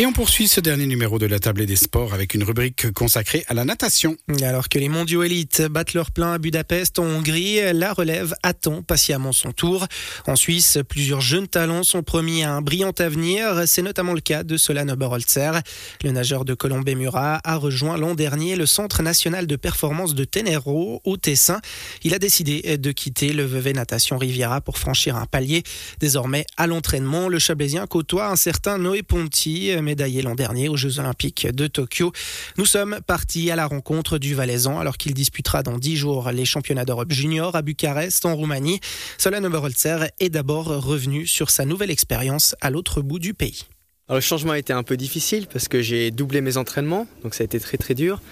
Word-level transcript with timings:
Et 0.00 0.06
on 0.06 0.14
poursuit 0.14 0.48
ce 0.48 0.62
dernier 0.62 0.86
numéro 0.86 1.18
de 1.18 1.26
la 1.26 1.38
table 1.38 1.66
des 1.66 1.76
sports 1.76 2.14
avec 2.14 2.32
une 2.32 2.42
rubrique 2.42 2.90
consacrée 2.92 3.44
à 3.48 3.52
la 3.52 3.66
natation. 3.66 4.16
Alors 4.42 4.70
que 4.70 4.78
les 4.78 4.88
mondiaux 4.88 5.22
élites 5.24 5.60
battent 5.60 5.92
leur 5.92 6.10
plein 6.10 6.32
à 6.32 6.38
Budapest 6.38 6.98
en 6.98 7.04
Hongrie, 7.04 7.58
la 7.74 7.92
relève 7.92 8.34
attend 8.42 8.80
patiemment 8.80 9.32
son 9.32 9.52
tour. 9.52 9.86
En 10.26 10.36
Suisse, 10.36 10.78
plusieurs 10.88 11.20
jeunes 11.20 11.48
talents 11.48 11.82
sont 11.82 12.02
promis 12.02 12.44
à 12.44 12.54
un 12.54 12.62
brillant 12.62 12.94
avenir. 12.98 13.64
C'est 13.66 13.82
notamment 13.82 14.14
le 14.14 14.22
cas 14.22 14.42
de 14.42 14.56
Solane 14.56 14.90
Oberholzer. 14.90 15.60
Le 16.02 16.12
nageur 16.12 16.46
de 16.46 16.54
Colombey-Murat 16.54 17.42
a 17.44 17.56
rejoint 17.56 17.98
l'an 17.98 18.14
dernier 18.14 18.56
le 18.56 18.64
Centre 18.64 19.02
national 19.02 19.46
de 19.46 19.56
performance 19.56 20.14
de 20.14 20.24
Tenero 20.24 21.02
au 21.04 21.18
Tessin. 21.18 21.60
Il 22.04 22.14
a 22.14 22.18
décidé 22.18 22.78
de 22.78 22.92
quitter 22.92 23.34
le 23.34 23.44
Vevey 23.44 23.74
Natation 23.74 24.16
Riviera 24.16 24.62
pour 24.62 24.78
franchir 24.78 25.16
un 25.16 25.26
palier. 25.26 25.62
Désormais, 25.98 26.46
à 26.56 26.66
l'entraînement, 26.66 27.28
le 27.28 27.38
Chablaisien 27.38 27.86
côtoie 27.86 28.28
un 28.28 28.36
certain 28.36 28.78
Noé 28.78 29.02
Ponty, 29.02 29.72
médaillé 29.90 30.22
l'an 30.22 30.36
dernier 30.36 30.68
aux 30.68 30.76
Jeux 30.76 31.00
Olympiques 31.00 31.48
de 31.52 31.66
Tokyo. 31.66 32.12
Nous 32.58 32.64
sommes 32.64 33.00
partis 33.08 33.50
à 33.50 33.56
la 33.56 33.66
rencontre 33.66 34.18
du 34.18 34.36
Valaisan 34.36 34.78
alors 34.78 34.96
qu'il 34.96 35.14
disputera 35.14 35.64
dans 35.64 35.78
dix 35.78 35.96
jours 35.96 36.30
les 36.30 36.44
championnats 36.44 36.84
d'Europe 36.84 37.10
junior 37.10 37.56
à 37.56 37.62
Bucarest 37.62 38.24
en 38.24 38.36
Roumanie. 38.36 38.78
Solane 39.18 39.44
Oberholzer 39.44 40.06
est 40.20 40.28
d'abord 40.28 40.66
revenu 40.66 41.26
sur 41.26 41.50
sa 41.50 41.64
nouvelle 41.64 41.90
expérience 41.90 42.54
à 42.60 42.70
l'autre 42.70 43.02
bout 43.02 43.18
du 43.18 43.34
pays. 43.34 43.64
Le 44.08 44.20
changement 44.20 44.52
a 44.52 44.58
été 44.60 44.72
un 44.72 44.84
peu 44.84 44.96
difficile 44.96 45.48
parce 45.52 45.66
que 45.66 45.82
j'ai 45.82 46.12
doublé 46.12 46.40
mes 46.40 46.56
entraînements, 46.56 47.08
donc 47.24 47.34
ça 47.34 47.42
a 47.42 47.46
été 47.46 47.58
très 47.58 47.76
très 47.76 47.94
dur 47.94 48.22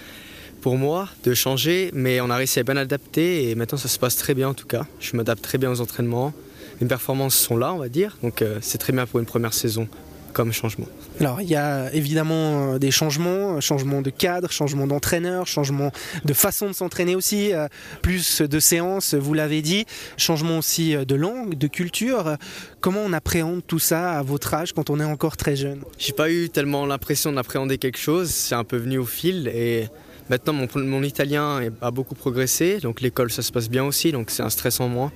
pour 0.61 0.77
moi 0.77 1.09
de 1.25 1.33
changer, 1.33 1.89
mais 1.93 2.21
on 2.21 2.29
a 2.29 2.37
réussi 2.37 2.61
à 2.61 2.63
bien 2.63 2.77
adapter 2.77 3.49
et 3.49 3.55
maintenant 3.55 3.77
ça 3.77 3.89
se 3.89 3.99
passe 3.99 4.15
très 4.15 4.33
bien 4.33 4.47
en 4.47 4.53
tout 4.53 4.67
cas. 4.67 4.87
Je 5.01 5.17
m'adapte 5.17 5.43
très 5.43 5.57
bien 5.57 5.69
aux 5.69 5.81
entraînements, 5.81 6.33
mes 6.79 6.87
performances 6.87 7.35
sont 7.35 7.57
là 7.57 7.73
on 7.73 7.79
va 7.79 7.89
dire, 7.89 8.17
donc 8.23 8.41
euh, 8.41 8.59
c'est 8.61 8.77
très 8.77 8.93
bien 8.93 9.05
pour 9.05 9.19
une 9.19 9.25
première 9.25 9.53
saison 9.53 9.89
comme 10.33 10.51
changement 10.53 10.87
Alors, 11.19 11.41
il 11.41 11.49
y 11.49 11.55
a 11.55 11.93
évidemment 11.93 12.73
euh, 12.73 12.79
des 12.79 12.91
changements, 12.91 13.59
changement 13.61 14.01
de 14.01 14.09
cadre, 14.09 14.51
changement 14.51 14.87
d'entraîneur, 14.87 15.47
changement 15.47 15.91
de 16.25 16.33
façon 16.33 16.67
de 16.67 16.73
s'entraîner 16.73 17.15
aussi, 17.15 17.53
euh, 17.53 17.67
plus 18.01 18.41
de 18.41 18.59
séances, 18.59 19.13
vous 19.13 19.33
l'avez 19.33 19.61
dit, 19.61 19.85
changement 20.17 20.57
aussi 20.57 20.95
euh, 20.95 21.05
de 21.05 21.15
langue, 21.15 21.57
de 21.57 21.67
culture. 21.67 22.37
Comment 22.81 23.01
on 23.05 23.13
appréhende 23.13 23.61
tout 23.65 23.79
ça 23.79 24.17
à 24.17 24.23
votre 24.23 24.53
âge 24.53 24.73
quand 24.73 24.89
on 24.89 24.99
est 24.99 25.05
encore 25.05 25.37
très 25.37 25.55
jeune? 25.55 25.81
J'ai 25.97 26.13
pas 26.13 26.31
eu 26.31 26.49
tellement 26.49 26.85
l'impression 26.85 27.31
d'appréhender 27.31 27.77
quelque 27.77 27.99
chose, 27.99 28.29
c'est 28.29 28.55
un 28.55 28.63
peu 28.63 28.77
venu 28.77 28.97
au 28.97 29.05
fil 29.05 29.47
et 29.47 29.87
maintenant 30.29 30.53
mon, 30.53 30.67
mon 30.75 31.03
italien 31.03 31.61
a 31.81 31.91
beaucoup 31.91 32.15
progressé, 32.15 32.79
donc 32.79 33.01
l'école 33.01 33.31
ça 33.31 33.41
se 33.41 33.51
passe 33.51 33.69
bien 33.69 33.83
aussi, 33.83 34.11
donc 34.11 34.29
c'est 34.29 34.43
un 34.43 34.49
stress 34.49 34.79
en 34.79 34.87
moins. 34.87 35.11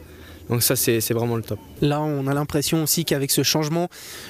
Donc 0.49 0.63
ça, 0.63 0.75
c'est 0.75 1.13
vraiment 1.13 1.35
le 1.35 1.43
top. 1.43 1.59
Là, 1.81 2.01
on 2.01 2.27
a 2.27 2.33
l'impression 2.33 2.83
aussi 2.83 3.05
qu'avec 3.05 3.31
ce 3.31 3.43
changement, 3.43 3.89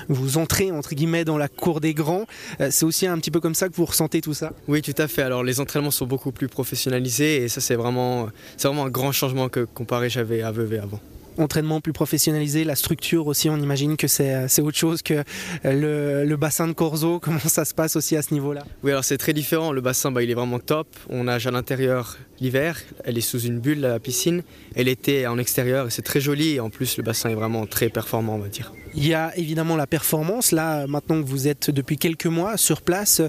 vous 0.10 0.38
entrez 0.38 0.72
entre 0.72 0.96
guillemets 0.96 1.26
dans 1.26 1.38
la 1.38 1.48
cour 1.48 1.82
des 1.82 1.94
grands. 1.94 2.26
Euh, 2.62 2.70
c'est 2.72 2.86
aussi 2.86 3.08
un 3.08 3.18
petit 3.18 3.32
peu 3.32 3.40
comme 3.40 3.56
ça 3.56 3.70
que 3.70 3.76
vous 3.76 3.86
ressentez 3.86 4.22
tout 4.22 4.34
ça? 4.34 4.54
Oui, 4.68 4.82
tout 4.82 4.96
à 4.98 5.08
fait. 5.08 5.22
Alors 5.22 5.44
les 5.44 5.60
entraînements 5.60 5.92
sont 5.92 6.06
beaucoup 6.06 6.32
plus 6.32 6.48
professionnalisés 6.48 7.44
et 7.44 7.50
ça, 7.50 7.62
c'est 7.62 7.76
vraiment, 7.76 8.30
vraiment 8.62 8.86
un 8.86 8.90
grand 8.90 9.12
changement 9.12 9.50
que 9.50 9.62
comparé 9.62 10.10
j'avais 10.10 10.42
à 10.42 10.52
Vevey 10.52 10.80
avant 10.80 11.00
entraînement 11.38 11.82
plus 11.82 11.94
professionnalisé, 11.94 12.64
la 12.64 12.76
structure 12.76 13.28
aussi, 13.28 13.50
on 13.50 13.58
imagine 13.58 13.98
que 13.98 14.08
c'est 14.08 14.62
autre 14.62 14.78
chose 14.78 15.02
que 15.02 15.24
le, 15.64 16.26
le, 16.26 16.38
bassin 16.38 16.68
de 16.68 16.74
Corzo, 16.74 17.20
comment 17.24 17.40
ça 17.40 17.66
se 17.66 17.74
passe 17.74 17.96
aussi 17.96 18.16
à 18.16 18.22
ce 18.22 18.34
niveau-là? 18.34 18.64
Oui, 18.84 18.92
alors 18.92 19.04
c'est 19.04 19.18
très 19.18 19.34
différent, 19.34 19.72
le 19.72 19.82
bassin 19.82 20.12
bah, 20.12 20.24
il 20.24 20.30
est 20.30 20.36
vraiment 20.36 20.60
top, 20.60 20.88
on 21.10 21.26
nage 21.26 21.48
à 21.48 21.52
l'intérieur 21.52 22.18
l'hiver, 22.44 22.82
elle 23.06 23.18
est 23.18 23.22
sous 23.22 23.40
une 23.40 23.60
bulle 23.60 23.80
la 23.80 24.00
piscine, 24.00 24.44
elle 24.76 24.90
était 24.90 25.26
en 25.26 25.38
extérieur 25.40 25.88
et 25.88 25.90
c'est 25.90 26.02
très 26.02 26.20
joli. 26.20 26.56
Et 26.56 26.60
en 26.60 26.70
plus 26.70 26.98
le 26.98 27.04
bassin 27.04 27.30
est 27.30 27.36
vraiment 27.36 27.66
très 27.66 27.90
performant 27.90 28.36
on 28.36 28.40
va 28.40 28.50
dire. 28.50 28.74
Il 28.96 29.08
y 29.08 29.16
a 29.16 29.36
évidemment 29.38 29.76
la 29.76 29.88
performance, 29.88 30.52
là 30.52 30.86
maintenant 30.86 31.20
que 31.22 31.28
vous 31.28 31.48
êtes 31.48 31.72
depuis 31.72 31.98
quelques 31.98 32.28
mois 32.28 32.58
sur 32.58 32.82
place, 32.82 33.22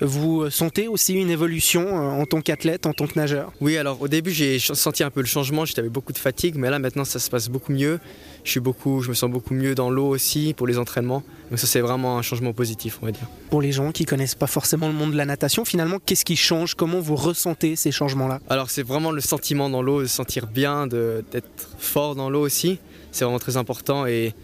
vous 0.00 0.50
sentez 0.50 0.88
aussi 0.88 1.14
une 1.14 1.30
évolution 1.30 1.82
euh, 1.86 2.22
en 2.22 2.26
tant 2.26 2.40
qu'athlète, 2.40 2.86
en 2.86 2.92
tant 2.92 3.06
que 3.06 3.16
nageur? 3.16 3.52
Oui, 3.60 3.76
alors 3.76 4.00
au 4.00 4.08
début 4.08 4.32
j'ai 4.32 4.58
senti 4.58 5.04
un 5.04 5.10
peu 5.10 5.20
le 5.20 5.26
changement, 5.26 5.64
j'avais 5.64 5.90
beaucoup 5.90 6.12
de 6.12 6.18
fatigue, 6.18 6.56
mais 6.56 6.70
là 6.70 6.78
maintenant 6.78 7.04
ça 7.04 7.20
se 7.20 7.30
passe 7.30 7.48
beaucoup 7.48 7.72
mieux. 7.72 8.00
Je, 8.44 8.50
suis 8.50 8.60
beaucoup, 8.60 9.02
je 9.02 9.08
me 9.08 9.14
sens 9.14 9.30
beaucoup 9.30 9.54
mieux 9.54 9.74
dans 9.74 9.90
l'eau 9.90 10.08
aussi 10.08 10.54
pour 10.54 10.66
les 10.66 10.78
entraînements. 10.78 11.22
Donc 11.50 11.58
ça 11.58 11.66
c'est 11.66 11.80
vraiment 11.80 12.18
un 12.18 12.22
changement 12.22 12.52
positif, 12.52 12.98
on 13.02 13.06
va 13.06 13.12
dire. 13.12 13.26
Pour 13.50 13.62
les 13.62 13.72
gens 13.72 13.92
qui 13.92 14.04
connaissent 14.04 14.34
pas 14.34 14.46
forcément 14.46 14.88
le 14.88 14.94
monde 14.94 15.12
de 15.12 15.16
la 15.16 15.26
natation, 15.26 15.64
finalement, 15.64 15.98
qu'est-ce 16.04 16.24
qui 16.24 16.36
change? 16.36 16.74
Comment 16.74 17.00
vous 17.00 17.16
ressentez 17.16 17.76
ces 17.76 17.92
changements-là? 17.92 18.40
Alors 18.48 18.70
c'est 18.70 18.82
vraiment 18.82 19.10
le 19.10 19.20
sentiment 19.20 19.70
dans 19.70 19.82
l'eau, 19.82 20.02
de 20.02 20.06
se 20.06 20.14
sentir 20.14 20.46
bien, 20.46 20.86
d'être 20.86 21.68
fort 21.78 22.14
dans 22.14 22.30
l'eau 22.30 22.40
aussi. 22.40 22.78
C'est 23.10 23.24
vraiment 23.24 23.38
très 23.38 23.56
important 23.56 24.06
et 24.06 24.34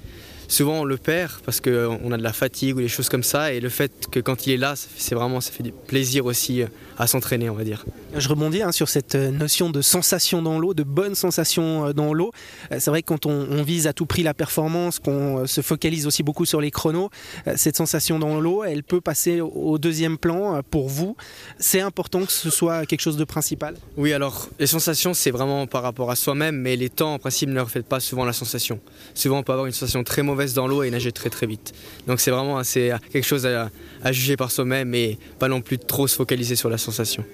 souvent 0.48 0.80
on 0.80 0.84
le 0.84 0.96
perd 0.96 1.32
parce 1.44 1.60
qu'on 1.60 2.12
a 2.12 2.16
de 2.16 2.22
la 2.22 2.32
fatigue 2.32 2.76
ou 2.76 2.80
des 2.80 2.88
choses 2.88 3.08
comme 3.08 3.22
ça. 3.22 3.52
Et 3.52 3.60
le 3.60 3.68
fait 3.68 4.08
que 4.10 4.18
quand 4.18 4.46
il 4.46 4.54
est 4.54 4.56
là, 4.56 4.74
c'est 4.76 5.14
vraiment, 5.14 5.40
ça 5.40 5.52
fait 5.52 5.62
du 5.62 5.72
plaisir 5.72 6.26
aussi 6.26 6.62
euh, 6.62 6.66
à 6.98 7.06
s'entraîner, 7.06 7.48
on 7.50 7.54
va 7.54 7.64
dire. 7.64 7.84
Je 8.16 8.28
rebondis 8.28 8.62
hein, 8.62 8.72
sur 8.72 8.88
cette 8.88 9.14
euh, 9.14 9.30
notion 9.30 9.70
de 9.70 9.82
sensation 9.82 10.42
dans 10.42 10.58
l'eau, 10.58 10.74
de 10.74 10.82
bonne 10.82 11.14
sensation 11.14 11.86
euh, 11.86 11.92
dans 11.92 12.12
l'eau. 12.12 12.32
C'est 12.70 12.90
vrai 12.90 13.02
que 13.02 13.08
quand 13.08 13.26
on, 13.26 13.62
vise 13.62 13.86
à 13.86 13.92
tout 13.92 14.06
prix 14.06 14.22
la 14.22 14.34
performance, 14.34 14.98
qu'on 14.98 15.46
se 15.46 15.60
focalise 15.60 16.06
aussi 16.06 16.22
beaucoup 16.22 16.46
sur 16.46 16.60
les 16.60 16.70
chronos, 16.70 17.10
cette 17.56 17.76
sensation 17.76 18.18
dans 18.18 18.40
l'eau, 18.40 18.64
elle 18.64 18.82
peut 18.82 19.00
passer 19.00 19.40
au 19.40 19.78
deuxième 19.78 20.16
plan 20.16 20.62
pour 20.70 20.88
vous. 20.88 21.16
C'est 21.58 21.80
important 21.80 22.24
que 22.24 22.32
ce 22.32 22.50
soit 22.50 22.86
quelque 22.86 23.00
chose 23.00 23.16
de 23.16 23.24
principal 23.24 23.74
Oui, 23.96 24.12
alors 24.12 24.48
les 24.58 24.66
sensations, 24.66 25.12
c'est 25.12 25.30
vraiment 25.30 25.66
par 25.66 25.82
rapport 25.82 26.10
à 26.10 26.16
soi-même, 26.16 26.56
mais 26.56 26.76
les 26.76 26.88
temps, 26.88 27.14
en 27.14 27.18
principe, 27.18 27.50
ne 27.50 27.60
reflètent 27.60 27.88
pas 27.88 28.00
souvent 28.00 28.24
la 28.24 28.32
sensation. 28.32 28.80
Souvent, 29.14 29.38
on 29.38 29.42
peut 29.42 29.52
avoir 29.52 29.66
une 29.66 29.72
sensation 29.72 30.04
très 30.04 30.22
mauvaise 30.22 30.37
dans 30.54 30.66
l'eau 30.66 30.82
et 30.82 30.90
nager 30.90 31.12
très 31.12 31.30
très 31.30 31.46
vite. 31.46 31.72
Donc 32.06 32.20
c'est 32.20 32.30
vraiment 32.30 32.58
assez, 32.58 32.92
quelque 33.12 33.26
chose 33.26 33.46
à, 33.46 33.70
juger 34.12 34.36
par 34.36 34.50
soi-même 34.50 34.94
et 34.94 35.18
pas 35.38 35.48
non 35.48 35.60
plus 35.60 35.78
trop 35.78 36.06
se 36.06 36.16
focaliser 36.16 36.56
sur 36.56 36.70
la 36.70 36.78
sensation. 36.78 37.24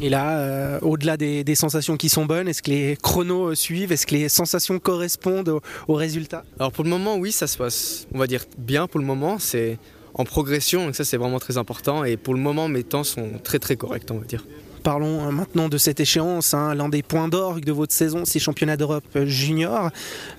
Et 0.00 0.08
là, 0.08 0.38
euh, 0.38 0.78
au-delà 0.80 1.16
des, 1.16 1.54
sensations 1.54 1.96
qui 1.96 2.08
sont 2.08 2.24
bonnes, 2.24 2.48
est-ce 2.48 2.62
que 2.62 2.70
les 2.70 2.96
chronos 3.00 3.50
euh, 3.50 3.54
suivent? 3.54 3.92
Est-ce 3.92 4.06
que 4.06 4.14
les 4.14 4.28
sensations 4.28 4.78
correspondent 4.78 5.60
aux, 5.88 5.94
résultats 5.94 6.44
Alors 6.58 6.72
pour 6.72 6.84
le 6.84 6.90
moment, 6.90 7.16
oui, 7.16 7.32
ça 7.32 7.46
se 7.46 7.58
passe, 7.58 8.06
on 8.14 8.18
va 8.18 8.26
dire 8.26 8.44
bien 8.58 8.86
pour 8.86 9.00
le 9.00 9.06
moment. 9.06 9.38
C'est 9.38 9.78
en 10.14 10.24
progression, 10.24 10.86
donc 10.86 10.94
ça 10.94 11.04
c'est 11.04 11.16
vraiment 11.16 11.38
très 11.38 11.58
important. 11.58 12.04
Et 12.04 12.16
pour 12.16 12.34
le 12.34 12.40
moment, 12.40 12.68
mes 12.68 12.84
temps 12.84 13.04
sont 13.04 13.32
très 13.42 13.58
très 13.58 13.76
corrects, 13.76 14.10
on 14.10 14.18
va 14.18 14.24
dire. 14.24 14.44
Parlons 14.82 15.22
hein, 15.22 15.30
maintenant 15.30 15.68
de 15.68 15.78
cette 15.78 16.00
échéance, 16.00 16.54
hein, 16.54 16.74
l'un 16.74 16.88
des 16.88 17.02
points 17.04 17.28
d'orgue 17.28 17.64
de 17.64 17.70
votre 17.70 17.92
saison, 17.92 18.24
ces 18.24 18.40
championnats 18.40 18.76
d'Europe 18.76 19.04
junior. 19.26 19.90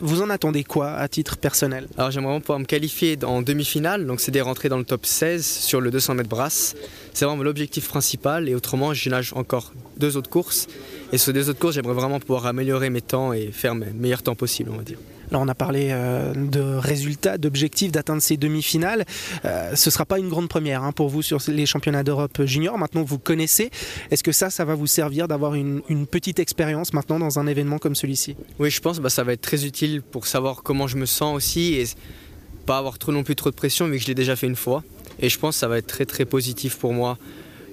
Vous 0.01 0.21
en 0.21 0.29
attendez 0.29 0.65
quoi 0.65 0.91
à 0.91 1.07
titre 1.07 1.37
personnel? 1.37 1.87
Alors 1.97 2.11
j'aimerais 2.11 2.41
pouvoir 2.41 2.59
me 2.59 2.65
qualifier 2.65 3.17
en 3.23 3.41
demi-finale, 3.41 4.05
donc 4.05 4.19
c'est 4.19 4.31
des 4.31 4.41
rentrées 4.41 4.67
dans 4.67 4.77
le 4.77 4.83
top 4.83 5.05
16 5.05 5.45
sur 5.45 5.79
le 5.79 5.91
200 5.91 6.15
mètres 6.15 6.29
brasse. 6.29 6.75
C'est 7.13 7.23
vraiment 7.23 7.43
l'objectif 7.43 7.87
principal 7.87 8.49
et 8.49 8.55
autrement 8.55 8.93
je 8.93 9.09
nage 9.09 9.31
encore 9.35 9.71
deux 9.97 10.17
autres 10.17 10.29
courses. 10.29 10.67
Et 11.13 11.17
sur 11.17 11.31
deux 11.31 11.49
autres 11.49 11.59
courses, 11.59 11.75
j'aimerais 11.75 11.93
vraiment 11.93 12.19
pouvoir 12.19 12.45
améliorer 12.45 12.89
mes 12.89 13.01
temps 13.01 13.31
et 13.31 13.51
faire 13.51 13.75
mes 13.75 13.93
meilleurs 13.93 14.23
temps 14.23 14.35
possibles, 14.35 14.71
on 14.73 14.77
va 14.77 14.83
dire. 14.83 14.97
On 15.31 15.47
a 15.47 15.55
parlé 15.55 15.89
euh, 15.91 16.33
de 16.33 16.61
résultats, 16.61 17.37
d'objectifs, 17.37 17.91
d'atteindre 17.91 18.21
ces 18.21 18.37
demi-finales. 18.37 19.05
Euh, 19.45 19.75
ce 19.75 19.89
ne 19.89 19.91
sera 19.91 20.05
pas 20.05 20.19
une 20.19 20.29
grande 20.29 20.47
première 20.47 20.83
hein, 20.83 20.91
pour 20.91 21.09
vous 21.09 21.21
sur 21.21 21.39
les 21.47 21.65
championnats 21.65 22.03
d'Europe 22.03 22.43
junior. 22.43 22.77
Maintenant, 22.77 23.03
vous 23.03 23.19
connaissez. 23.19 23.71
Est-ce 24.11 24.23
que 24.23 24.31
ça, 24.31 24.49
ça 24.49 24.65
va 24.65 24.75
vous 24.75 24.87
servir 24.87 25.27
d'avoir 25.27 25.55
une, 25.55 25.81
petite 26.11 26.39
expérience 26.39 26.93
maintenant 26.93 27.17
dans 27.17 27.39
un 27.39 27.47
événement 27.47 27.79
comme 27.79 27.95
celui-ci? 27.95 28.35
Oui, 28.59 28.69
je 28.69 28.81
pense 28.81 28.97
que 28.97 29.03
bah, 29.03 29.09
ça 29.09 29.23
va 29.23 29.33
être 29.33 29.41
très 29.41 29.65
utile 29.65 30.01
pour 30.01 30.27
savoir 30.27 30.63
comment 30.63 30.87
je 30.87 30.97
me 30.97 31.05
sens 31.05 31.35
aussi 31.35 31.75
et 31.75 31.85
pas 32.65 32.77
avoir 32.77 32.97
trop 32.99 33.11
non 33.11 33.23
plus 33.23 33.35
trop 33.35 33.49
de 33.49 33.55
pression 33.55 33.87
vu 33.87 33.97
que 33.97 34.03
je 34.03 34.07
l'ai 34.07 34.15
déjà 34.15 34.35
fait 34.35 34.47
une 34.47 34.55
fois. 34.55 34.83
Et 35.19 35.29
je 35.29 35.39
pense 35.39 35.55
que 35.55 35.59
ça 35.59 35.67
va 35.67 35.77
être 35.77 35.87
très 35.87 36.05
très 36.05 36.25
positif 36.25 36.77
pour 36.77 36.93
moi 36.93 37.17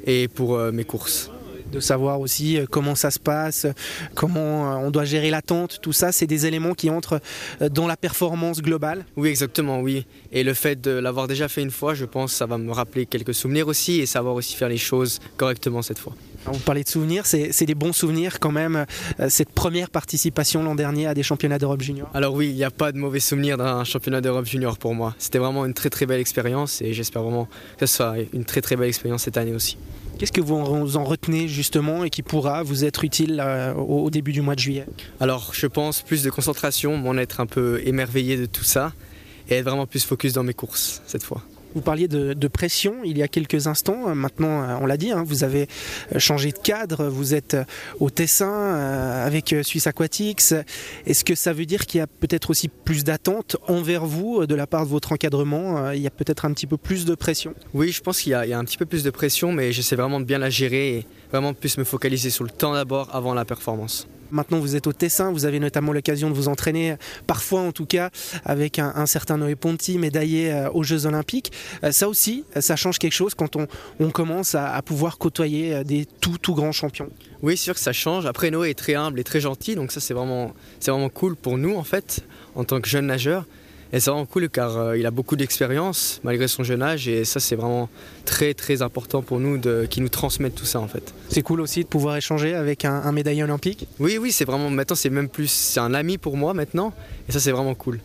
et 0.06 0.28
pour 0.28 0.56
euh, 0.56 0.72
mes 0.72 0.84
courses 0.84 1.30
de 1.70 1.80
savoir 1.80 2.20
aussi 2.20 2.58
euh, 2.58 2.66
comment 2.68 2.94
ça 2.94 3.10
se 3.10 3.18
passe, 3.18 3.66
comment 4.14 4.72
euh, 4.72 4.76
on 4.76 4.90
doit 4.90 5.04
gérer 5.04 5.30
l'attente, 5.30 5.78
tout 5.82 5.92
ça, 5.92 6.12
c'est 6.12 6.26
des 6.26 6.46
éléments 6.46 6.74
qui 6.74 6.90
entrent 6.90 7.20
euh, 7.62 7.68
dans 7.68 7.86
la 7.86 7.96
performance 7.96 8.60
globale. 8.60 9.04
Oui, 9.16 9.28
exactement, 9.28 9.80
oui. 9.80 10.06
Et 10.32 10.42
le 10.42 10.54
fait 10.54 10.80
de 10.80 10.90
l'avoir 10.90 11.28
déjà 11.28 11.48
fait 11.48 11.62
une 11.62 11.70
fois, 11.70 11.94
je 11.94 12.04
pense, 12.04 12.32
ça 12.32 12.46
va 12.46 12.58
me 12.58 12.72
rappeler 12.72 13.06
quelques 13.06 13.34
souvenirs 13.34 13.68
aussi 13.68 14.00
et 14.00 14.06
savoir 14.06 14.34
aussi 14.34 14.54
faire 14.54 14.68
les 14.68 14.76
choses 14.76 15.20
correctement 15.36 15.82
cette 15.82 15.98
fois. 15.98 16.14
Vous 16.46 16.58
parlez 16.60 16.82
de 16.82 16.88
souvenirs, 16.88 17.26
c'est 17.26 17.66
des 17.66 17.74
bons 17.74 17.92
souvenirs 17.92 18.40
quand 18.40 18.50
même, 18.50 18.86
cette 19.28 19.50
première 19.50 19.90
participation 19.90 20.62
l'an 20.62 20.74
dernier 20.74 21.06
à 21.06 21.12
des 21.12 21.22
championnats 21.22 21.58
d'Europe 21.58 21.82
junior 21.82 22.08
Alors 22.14 22.34
oui, 22.34 22.48
il 22.48 22.54
n'y 22.54 22.64
a 22.64 22.70
pas 22.70 22.92
de 22.92 22.98
mauvais 22.98 23.20
souvenirs 23.20 23.58
d'un 23.58 23.84
championnat 23.84 24.22
d'Europe 24.22 24.46
junior 24.46 24.78
pour 24.78 24.94
moi. 24.94 25.14
C'était 25.18 25.38
vraiment 25.38 25.66
une 25.66 25.74
très 25.74 25.90
très 25.90 26.06
belle 26.06 26.20
expérience 26.20 26.80
et 26.80 26.94
j'espère 26.94 27.22
vraiment 27.22 27.46
que 27.78 27.84
ce 27.84 27.94
soit 27.94 28.14
une 28.32 28.46
très 28.46 28.62
très 28.62 28.76
belle 28.76 28.88
expérience 28.88 29.24
cette 29.24 29.36
année 29.36 29.54
aussi. 29.54 29.76
Qu'est-ce 30.20 30.32
que 30.32 30.42
vous 30.42 30.98
en 30.98 31.04
retenez 31.04 31.48
justement 31.48 32.04
et 32.04 32.10
qui 32.10 32.20
pourra 32.20 32.62
vous 32.62 32.84
être 32.84 33.04
utile 33.04 33.42
euh, 33.42 33.72
au 33.72 34.10
début 34.10 34.32
du 34.32 34.42
mois 34.42 34.54
de 34.54 34.60
juillet? 34.60 34.84
Alors 35.18 35.54
je 35.54 35.66
pense 35.66 36.02
plus 36.02 36.22
de 36.22 36.28
concentration, 36.28 36.98
m'en 36.98 37.14
être 37.14 37.40
un 37.40 37.46
peu 37.46 37.80
émerveillé 37.86 38.36
de 38.36 38.44
tout 38.44 38.62
ça 38.62 38.92
et 39.48 39.54
être 39.54 39.64
vraiment 39.64 39.86
plus 39.86 40.04
focus 40.04 40.34
dans 40.34 40.42
mes 40.42 40.52
courses 40.52 41.00
cette 41.06 41.22
fois. 41.22 41.40
Vous 41.74 41.80
parliez 41.80 42.08
de, 42.08 42.48
pression 42.48 42.96
il 43.04 43.16
y 43.16 43.22
a 43.22 43.28
quelques 43.28 43.66
instants. 43.66 44.14
Maintenant, 44.14 44.78
on 44.80 44.86
l'a 44.86 44.96
dit, 44.96 45.12
hein, 45.12 45.22
vous 45.24 45.44
avez 45.44 45.68
changé 46.18 46.50
de 46.50 46.58
cadre. 46.58 47.06
Vous 47.06 47.34
êtes 47.34 47.56
au 48.00 48.10
Tessin 48.10 48.74
avec 49.24 49.54
Suisse 49.62 49.86
Aquatics. 49.86 50.54
Est-ce 51.06 51.24
que 51.24 51.34
ça 51.34 51.52
veut 51.52 51.66
dire 51.66 51.86
qu'il 51.86 51.98
y 51.98 52.02
a 52.02 52.06
peut-être 52.06 52.50
aussi 52.50 52.68
plus 52.68 53.04
d'attentes 53.04 53.56
envers 53.68 54.04
vous 54.04 54.46
de 54.46 54.54
la 54.54 54.66
part 54.66 54.84
de 54.84 54.90
votre 54.90 55.12
encadrement 55.12 55.90
Il 55.92 56.00
y 56.00 56.06
a 56.06 56.10
peut-être 56.10 56.44
un 56.44 56.52
petit 56.52 56.66
peu 56.66 56.76
plus 56.76 57.04
de 57.04 57.14
pression? 57.14 57.54
Oui, 57.72 57.90
je 57.90 58.00
pense 58.00 58.20
qu'il 58.20 58.32
y, 58.32 58.34
a 58.34 58.58
un 58.58 58.64
petit 58.64 58.78
peu 58.78 58.86
plus 58.86 59.04
de 59.04 59.10
pression, 59.10 59.52
mais 59.52 59.72
j'essaie 59.72 59.96
vraiment 59.96 60.20
de 60.20 60.24
bien 60.24 60.38
la 60.38 60.50
gérer 60.50 60.96
et 60.96 61.06
vraiment 61.30 61.54
plus 61.54 61.78
me 61.78 61.84
focaliser 61.84 62.30
sur 62.30 62.44
le 62.44 62.50
temps 62.50 62.72
d'abord 62.72 63.08
avant 63.14 63.34
la 63.34 63.44
performance. 63.44 64.08
Maintenant, 64.30 64.58
vous 64.58 64.76
êtes 64.76 64.86
au 64.86 64.92
Tessin, 64.92 65.30
vous 65.30 65.44
avez 65.44 65.60
notamment 65.60 65.92
l'occasion 65.92 66.30
de 66.30 66.34
vous 66.34 66.48
entraîner, 66.48 66.96
parfois 67.26 67.60
en 67.60 67.72
tout 67.72 67.86
cas, 67.86 68.10
avec 68.44 68.78
un, 68.78 69.06
certain 69.06 69.36
Noé 69.36 69.56
Ponti, 69.56 69.98
médaillé 69.98 70.52
euh, 70.52 70.70
aux 70.70 70.82
Jeux 70.82 71.06
Olympiques. 71.06 71.52
Euh, 71.84 71.92
ça 71.92 72.08
aussi, 72.08 72.44
ça 72.58 72.76
change 72.76 72.98
quelque 72.98 73.14
chose 73.14 73.34
quand 73.34 73.56
on, 73.56 74.10
commence 74.10 74.54
à, 74.54 74.80
pouvoir 74.82 75.18
côtoyer 75.18 75.74
euh, 75.74 75.84
des 75.84 76.06
tout, 76.20 76.36
tout 76.38 76.54
grands 76.54 76.72
champions. 76.72 77.10
Oui, 77.42 77.56
c'est 77.56 77.64
sûr 77.64 77.74
que 77.74 77.80
ça 77.80 77.92
change. 77.92 78.26
Après, 78.26 78.50
Noé 78.50 78.70
est 78.70 78.78
très 78.78 78.94
humble 78.94 79.20
et 79.20 79.24
très 79.24 79.40
gentil, 79.40 79.74
donc 79.74 79.92
ça, 79.92 80.00
c'est 80.00 80.14
vraiment, 80.14 80.52
vraiment 80.84 81.08
cool 81.08 81.36
pour 81.36 81.58
nous, 81.58 81.76
en 81.76 81.84
fait, 81.84 82.24
en 82.54 82.64
tant 82.64 82.80
que 82.80 82.88
jeune 82.88 83.06
nageur. 83.06 83.46
Et 83.92 83.98
c'est 83.98 84.10
vraiment 84.10 84.26
cool 84.26 84.48
car 84.48 84.76
euh, 84.76 84.96
il 84.96 85.04
a 85.04 85.10
beaucoup 85.10 85.34
d'expérience 85.34 86.20
malgré 86.22 86.46
son 86.46 86.62
jeune 86.62 86.82
âge 86.82 87.08
et 87.08 87.24
ça 87.24 87.40
c'est 87.40 87.56
vraiment 87.56 87.88
très 88.24 88.54
très 88.54 88.82
important 88.82 89.20
pour 89.20 89.40
nous 89.40 89.58
de, 89.58 89.86
qu'il 89.90 90.04
nous 90.04 90.08
transmette 90.08 90.54
tout 90.54 90.64
ça 90.64 90.78
en 90.78 90.86
fait. 90.86 91.12
C'est 91.28 91.42
cool 91.42 91.60
aussi 91.60 91.82
de 91.82 91.88
pouvoir 91.88 92.16
échanger 92.16 92.54
avec 92.54 92.84
un, 92.84 92.94
un 92.94 93.12
médaillé 93.12 93.42
olympique 93.42 93.88
Oui 93.98 94.18
oui 94.18 94.30
c'est 94.30 94.44
vraiment 94.44 94.70
maintenant 94.70 94.94
c'est 94.94 95.10
même 95.10 95.28
plus 95.28 95.48
c'est 95.50 95.80
un 95.80 95.92
ami 95.92 96.18
pour 96.18 96.36
moi 96.36 96.54
maintenant 96.54 96.92
et 97.28 97.32
ça 97.32 97.40
c'est 97.40 97.50
vraiment 97.50 97.74
cool 97.74 97.98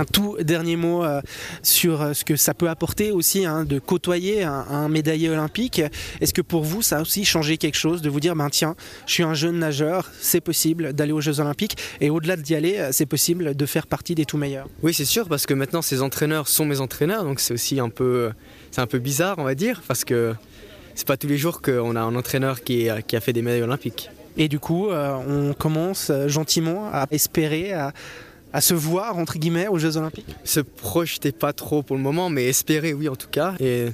un 0.00 0.04
tout 0.04 0.36
dernier 0.40 0.76
mot 0.76 1.04
euh, 1.04 1.20
sur 1.62 2.00
euh, 2.00 2.12
ce 2.12 2.24
que 2.24 2.36
ça 2.36 2.54
peut 2.54 2.68
apporter 2.68 3.10
aussi 3.12 3.44
hein, 3.44 3.64
de 3.64 3.78
côtoyer 3.78 4.42
un, 4.42 4.88
médaillé 4.88 5.28
olympique. 5.28 5.82
Est-ce 6.20 6.32
que 6.32 6.42
pour 6.42 6.62
vous, 6.62 6.82
ça 6.82 6.98
a 6.98 7.02
aussi 7.02 7.24
changé 7.24 7.58
quelque 7.58 7.76
chose 7.76 8.02
de 8.02 8.08
vous 8.08 8.20
dire, 8.20 8.34
ben 8.34 8.48
tiens, 8.50 8.76
je 9.06 9.12
suis 9.12 9.22
un 9.22 9.34
jeune 9.34 9.58
nageur, 9.58 10.10
c'est 10.20 10.40
possible 10.40 10.92
d'aller 10.92 11.12
aux 11.12 11.20
Jeux 11.20 11.40
olympiques 11.40 11.76
et 12.00 12.10
au-delà 12.10 12.36
d'y 12.36 12.54
aller, 12.54 12.78
euh, 12.78 12.88
c'est 12.92 13.06
possible 13.06 13.54
de 13.54 13.66
faire 13.66 13.86
partie 13.86 14.14
des 14.14 14.24
tout 14.24 14.38
meilleurs? 14.38 14.68
Oui, 14.82 14.94
c'est 14.94 15.04
sûr, 15.04 15.28
parce 15.28 15.46
que 15.46 15.54
maintenant 15.54 15.82
ces 15.82 16.02
entraîneurs 16.02 16.48
sont 16.48 16.64
mes 16.64 16.80
entraîneurs, 16.80 17.24
donc 17.24 17.40
c'est 17.40 17.54
aussi 17.54 17.78
un 17.78 17.90
peu, 17.90 18.30
c'est 18.70 18.80
un 18.80 18.86
peu 18.86 18.98
bizarre, 18.98 19.36
on 19.38 19.44
va 19.44 19.54
dire, 19.54 19.82
parce 19.86 20.04
que 20.04 20.34
c'est 20.94 21.06
pas 21.06 21.16
tous 21.16 21.28
les 21.28 21.38
jours 21.38 21.62
qu'on 21.62 21.96
a 21.96 22.00
un 22.00 22.14
entraîneur 22.14 22.62
qui, 22.62 22.88
qui 23.06 23.16
a 23.16 23.20
fait 23.20 23.32
des 23.32 23.42
médailles 23.42 23.62
olympiques. 23.62 24.10
Et 24.36 24.48
du 24.48 24.58
coup, 24.58 24.88
on 24.90 25.52
commence 25.54 26.12
gentiment 26.26 26.88
à 26.92 27.06
espérer, 27.10 27.72
à 27.72 27.92
à 28.52 28.60
se 28.60 28.74
voir 28.74 29.18
entre 29.18 29.38
guillemets 29.38 29.68
aux 29.68 29.78
Jeux 29.78 29.96
Olympiques? 29.96 30.34
Se 30.44 30.60
projeter 30.60 31.32
pas 31.32 31.52
trop 31.52 31.82
pour 31.82 31.96
le 31.96 32.02
moment, 32.02 32.30
mais 32.30 32.44
espérer 32.44 32.92
oui 32.94 33.08
en 33.08 33.16
tout 33.16 33.28
cas. 33.28 33.54
Et 33.60 33.86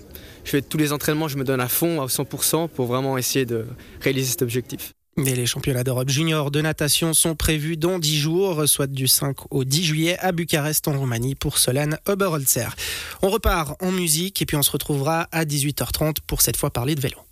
je 0.45 0.51
fais 0.51 0.63
tous 0.63 0.79
les 0.79 0.93
entraînements, 0.93 1.29
je 1.29 1.37
me 1.37 1.45
donne 1.45 1.61
à 1.61 1.69
fond, 1.69 2.01
à 2.03 2.07
100% 2.07 2.69
pour 2.69 2.87
vraiment 2.87 3.19
essayer 3.19 3.45
de 3.45 3.67
réaliser 4.01 4.31
cet 4.31 4.43
objectif. 4.43 4.93
Mais 5.19 5.35
les 5.35 5.47
championnats 5.47 5.83
d'Europe 5.83 6.11
junior 6.11 6.51
de 6.51 6.61
natation 6.61 7.15
sont 7.15 7.35
prévus 7.35 7.79
dans 7.79 7.99
10 7.99 8.19
jours, 8.19 8.69
soit 8.69 8.87
du 8.87 9.09
5 9.09 9.51
au 9.51 9.65
10 9.65 9.85
juillet 9.85 10.19
à 10.21 10.31
Bucarest 10.31 10.87
en 10.89 10.99
Roumanie 10.99 11.35
pour 11.35 11.57
Solane 11.57 11.99
Oberholzer. 12.07 12.77
On 13.23 13.31
repart 13.31 13.83
en 13.83 13.93
musique 13.93 14.43
et 14.43 14.47
puis 14.47 14.59
on 14.59 14.63
se 14.63 14.71
retrouvera 14.71 15.27
à 15.33 15.47
18h30 15.47 16.17
pour 16.27 16.43
cette 16.43 16.59
fois 16.59 16.71
parler 16.71 16.95
de 16.95 17.01
vélo. 17.01 17.26